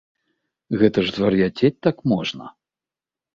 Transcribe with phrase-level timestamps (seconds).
[0.81, 2.45] Гэта ж звар'яцець так можна!